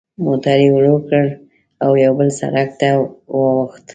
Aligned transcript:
موټر 0.25 0.57
یې 0.65 0.69
ورو 0.73 0.95
کړ 1.07 1.25
او 1.83 1.91
یوه 2.03 2.15
بل 2.19 2.29
سړک 2.39 2.69
ته 2.79 2.87
واوښت. 3.37 3.85